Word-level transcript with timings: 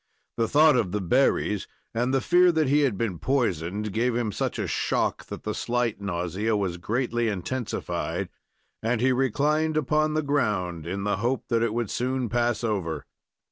The 0.35 0.47
thought 0.47 0.75
of 0.75 0.93
the 0.93 0.99
berries, 0.99 1.67
and 1.93 2.11
the 2.11 2.21
fear 2.21 2.51
that 2.53 2.67
he 2.67 2.79
had 2.79 2.97
been 2.97 3.19
poisoned, 3.19 3.93
gave 3.93 4.15
him 4.15 4.31
such 4.31 4.57
a 4.57 4.65
shock 4.65 5.25
that 5.25 5.43
the 5.43 5.53
slight 5.53 6.01
nausea 6.01 6.57
was 6.57 6.77
greatly 6.77 7.27
intensified, 7.27 8.29
and 8.81 8.99
he 8.99 9.11
reclined 9.11 9.77
upon 9.77 10.15
the 10.15 10.23
ground 10.23 10.87
in 10.87 11.03
the 11.03 11.17
hope 11.17 11.49
that 11.49 11.61
it 11.61 11.71
would 11.75 11.91
soon 11.91 12.29
pass 12.29 12.63
over. 12.63 13.05